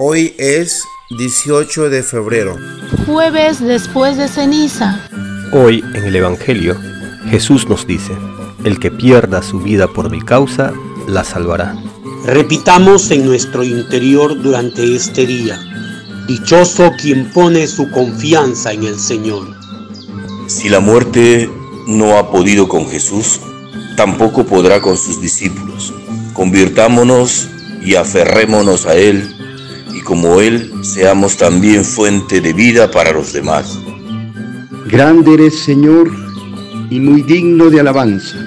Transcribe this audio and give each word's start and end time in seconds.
Hoy 0.00 0.32
es 0.38 0.84
18 1.10 1.90
de 1.90 2.04
febrero. 2.04 2.56
Jueves 3.04 3.58
después 3.58 4.16
de 4.16 4.28
ceniza. 4.28 5.04
Hoy 5.52 5.82
en 5.92 6.04
el 6.04 6.14
Evangelio 6.14 6.76
Jesús 7.28 7.68
nos 7.68 7.84
dice, 7.84 8.12
el 8.62 8.78
que 8.78 8.92
pierda 8.92 9.42
su 9.42 9.58
vida 9.58 9.88
por 9.88 10.08
mi 10.08 10.20
causa, 10.20 10.72
la 11.08 11.24
salvará. 11.24 11.76
Repitamos 12.24 13.10
en 13.10 13.26
nuestro 13.26 13.64
interior 13.64 14.40
durante 14.40 14.94
este 14.94 15.26
día, 15.26 15.58
dichoso 16.28 16.92
quien 16.96 17.32
pone 17.32 17.66
su 17.66 17.90
confianza 17.90 18.72
en 18.72 18.84
el 18.84 19.00
Señor. 19.00 19.48
Si 20.46 20.68
la 20.68 20.78
muerte 20.78 21.50
no 21.88 22.18
ha 22.18 22.30
podido 22.30 22.68
con 22.68 22.88
Jesús, 22.88 23.40
tampoco 23.96 24.46
podrá 24.46 24.80
con 24.80 24.96
sus 24.96 25.20
discípulos. 25.20 25.92
Convirtámonos 26.34 27.48
y 27.82 27.96
aferrémonos 27.96 28.86
a 28.86 28.94
Él 28.94 29.34
como 30.08 30.40
Él 30.40 30.72
seamos 30.80 31.36
también 31.36 31.84
fuente 31.84 32.40
de 32.40 32.54
vida 32.54 32.90
para 32.90 33.12
los 33.12 33.34
demás. 33.34 33.78
Grande 34.86 35.34
eres 35.34 35.58
Señor 35.58 36.10
y 36.88 36.98
muy 36.98 37.20
digno 37.20 37.68
de 37.68 37.80
alabanza. 37.80 38.38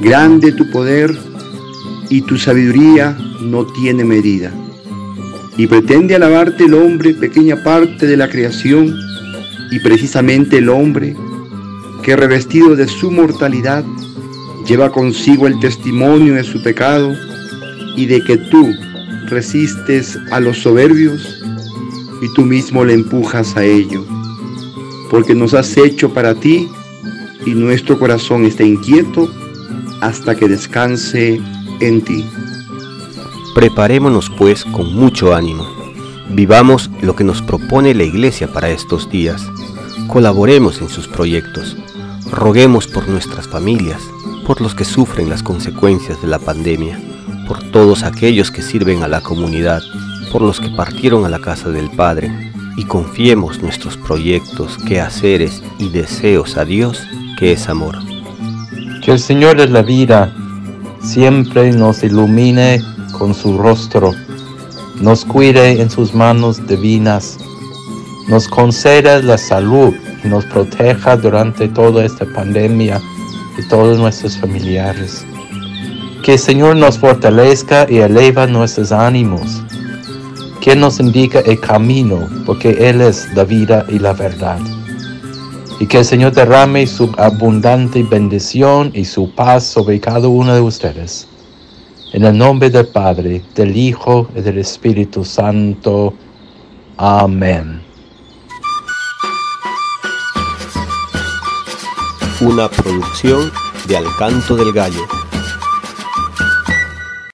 Grande 0.00 0.50
tu 0.50 0.68
poder 0.68 1.16
y 2.08 2.22
tu 2.22 2.36
sabiduría 2.36 3.16
no 3.40 3.66
tiene 3.66 4.02
medida. 4.02 4.52
Y 5.56 5.68
pretende 5.68 6.16
alabarte 6.16 6.64
el 6.64 6.74
hombre, 6.74 7.14
pequeña 7.14 7.62
parte 7.62 8.08
de 8.08 8.16
la 8.16 8.28
creación, 8.28 8.92
y 9.70 9.78
precisamente 9.78 10.58
el 10.58 10.68
hombre, 10.68 11.14
que 12.02 12.16
revestido 12.16 12.74
de 12.74 12.88
su 12.88 13.12
mortalidad, 13.12 13.84
lleva 14.66 14.90
consigo 14.90 15.46
el 15.46 15.60
testimonio 15.60 16.34
de 16.34 16.42
su 16.42 16.60
pecado 16.64 17.14
y 17.96 18.06
de 18.06 18.24
que 18.24 18.38
tú 18.38 18.74
resistes 19.30 20.18
a 20.30 20.40
los 20.40 20.58
soberbios 20.58 21.42
y 22.20 22.32
tú 22.34 22.42
mismo 22.42 22.84
le 22.84 22.94
empujas 22.94 23.56
a 23.56 23.64
ello, 23.64 24.04
porque 25.10 25.34
nos 25.34 25.54
has 25.54 25.76
hecho 25.76 26.12
para 26.12 26.34
ti 26.34 26.68
y 27.46 27.50
nuestro 27.50 27.98
corazón 27.98 28.44
está 28.44 28.64
inquieto 28.64 29.30
hasta 30.00 30.34
que 30.34 30.48
descanse 30.48 31.40
en 31.80 32.02
ti. 32.02 32.24
Preparémonos 33.54 34.30
pues 34.38 34.64
con 34.64 34.94
mucho 34.94 35.34
ánimo. 35.34 35.66
Vivamos 36.30 36.90
lo 37.02 37.16
que 37.16 37.24
nos 37.24 37.42
propone 37.42 37.94
la 37.94 38.04
Iglesia 38.04 38.52
para 38.52 38.70
estos 38.70 39.10
días. 39.10 39.42
Colaboremos 40.06 40.80
en 40.80 40.88
sus 40.88 41.08
proyectos. 41.08 41.76
Roguemos 42.30 42.86
por 42.86 43.08
nuestras 43.08 43.48
familias, 43.48 44.00
por 44.46 44.60
los 44.60 44.74
que 44.74 44.84
sufren 44.84 45.28
las 45.28 45.42
consecuencias 45.42 46.20
de 46.22 46.28
la 46.28 46.38
pandemia, 46.38 47.00
por 47.50 47.64
todos 47.72 48.04
aquellos 48.04 48.52
que 48.52 48.62
sirven 48.62 49.02
a 49.02 49.08
la 49.08 49.22
comunidad, 49.22 49.82
por 50.30 50.40
los 50.40 50.60
que 50.60 50.68
partieron 50.68 51.24
a 51.24 51.28
la 51.28 51.40
casa 51.40 51.68
del 51.68 51.90
Padre, 51.90 52.30
y 52.76 52.84
confiemos 52.84 53.60
nuestros 53.60 53.96
proyectos, 53.96 54.78
quehaceres 54.86 55.60
y 55.76 55.88
deseos 55.88 56.56
a 56.56 56.64
Dios, 56.64 57.02
que 57.40 57.50
es 57.50 57.68
amor. 57.68 57.98
Que 59.04 59.10
el 59.10 59.18
Señor 59.18 59.56
de 59.56 59.66
la 59.66 59.82
vida 59.82 60.32
siempre 61.02 61.72
nos 61.72 62.04
ilumine 62.04 62.80
con 63.18 63.34
su 63.34 63.58
rostro, 63.58 64.14
nos 65.00 65.24
cuide 65.24 65.82
en 65.82 65.90
sus 65.90 66.14
manos 66.14 66.64
divinas, 66.68 67.36
nos 68.28 68.46
conceda 68.46 69.20
la 69.22 69.36
salud 69.36 69.92
y 70.22 70.28
nos 70.28 70.44
proteja 70.44 71.16
durante 71.16 71.66
toda 71.66 72.04
esta 72.04 72.26
pandemia 72.26 73.00
y 73.58 73.68
todos 73.68 73.98
nuestros 73.98 74.38
familiares. 74.38 75.26
Que 76.22 76.34
el 76.34 76.38
Señor 76.38 76.76
nos 76.76 76.98
fortalezca 76.98 77.86
y 77.88 77.98
eleva 77.98 78.46
nuestros 78.46 78.92
ánimos. 78.92 79.62
Que 80.60 80.76
nos 80.76 81.00
indica 81.00 81.40
el 81.40 81.58
camino, 81.60 82.28
porque 82.44 82.90
Él 82.90 83.00
es 83.00 83.32
la 83.34 83.44
vida 83.44 83.86
y 83.88 83.98
la 83.98 84.12
verdad. 84.12 84.58
Y 85.78 85.86
que 85.86 85.98
el 85.98 86.04
Señor 86.04 86.32
derrame 86.32 86.86
su 86.86 87.10
abundante 87.16 88.02
bendición 88.02 88.90
y 88.92 89.06
su 89.06 89.34
paz 89.34 89.64
sobre 89.64 89.98
cada 89.98 90.28
uno 90.28 90.54
de 90.54 90.60
ustedes. 90.60 91.26
En 92.12 92.24
el 92.24 92.36
nombre 92.36 92.68
del 92.68 92.88
Padre, 92.88 93.42
del 93.54 93.74
Hijo 93.74 94.28
y 94.36 94.42
del 94.42 94.58
Espíritu 94.58 95.24
Santo. 95.24 96.12
Amén. 96.98 97.80
Una 102.42 102.68
producción 102.68 103.50
de 103.86 103.96
Alcanto 103.96 104.56
del 104.56 104.72
Gallo. 104.72 105.29